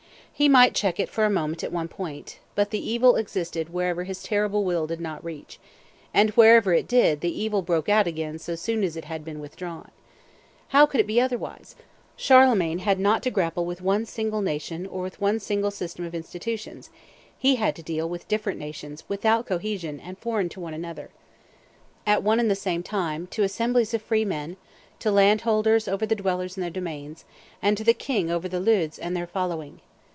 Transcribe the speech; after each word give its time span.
He 0.33 0.49
might 0.49 0.73
check 0.73 0.99
it 0.99 1.07
for 1.07 1.23
a 1.23 1.29
moment 1.29 1.63
at 1.63 1.71
one 1.71 1.87
point; 1.87 2.39
but 2.55 2.71
the 2.71 2.91
evil 2.91 3.15
existed 3.15 3.69
wherever 3.71 4.05
his 4.05 4.23
terrible 4.23 4.63
will 4.63 4.87
did 4.87 4.99
not 4.99 5.23
reach, 5.23 5.59
and 6.15 6.31
wherever 6.31 6.73
it 6.73 6.87
did 6.87 7.21
the 7.21 7.29
evil 7.39 7.61
broke 7.61 7.87
out 7.87 8.07
again 8.07 8.39
so 8.39 8.55
soon 8.55 8.83
as 8.83 8.97
it 8.97 9.05
had 9.05 9.23
been 9.23 9.39
withdrawn. 9.39 9.91
How 10.69 10.87
could 10.87 10.99
it 10.99 11.05
be 11.05 11.21
otherwise? 11.21 11.75
Charlemagne 12.17 12.79
had 12.79 12.99
not 12.99 13.21
to 13.21 13.29
grapple 13.29 13.65
with 13.65 13.83
one 13.83 14.03
single 14.07 14.41
nation 14.41 14.87
or 14.87 15.03
with 15.03 15.21
one 15.21 15.39
single 15.39 15.69
system 15.69 16.05
of 16.05 16.15
institutions; 16.15 16.89
he 17.37 17.57
had 17.57 17.75
to 17.75 17.83
deal 17.83 18.09
with 18.09 18.27
different 18.27 18.57
nations, 18.57 19.03
without 19.07 19.45
cohesion, 19.45 19.99
and 19.99 20.17
foreign 20.17 20.47
one 20.49 20.49
to 20.49 20.65
another. 20.65 21.11
The 21.11 21.11
authority 21.11 22.03
belonged, 22.13 22.17
at 22.17 22.23
one 22.23 22.39
and 22.39 22.49
the 22.49 22.55
same 22.55 22.81
time, 22.81 23.27
to 23.27 23.43
assemblies 23.43 23.93
of 23.93 24.01
free 24.01 24.25
men, 24.25 24.57
to 25.01 25.11
landholders 25.11 25.87
over 25.87 26.07
the 26.07 26.15
dwellers 26.15 26.57
on 26.57 26.61
their 26.61 26.71
domains, 26.71 27.25
and 27.61 27.77
to 27.77 27.83
the 27.83 27.93
king 27.93 28.31
over 28.31 28.49
the 28.49 28.59
"leudes" 28.59 28.97
and 28.97 29.15
their 29.15 29.27
following. 29.27 29.81